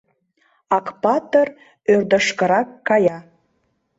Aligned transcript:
Акпатыр 0.77 1.47
ӧрдыжкырак 1.93 2.67
кая. 2.87 3.17